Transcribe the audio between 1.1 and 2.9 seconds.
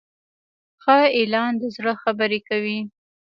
اعلان د زړه خبرې کوي.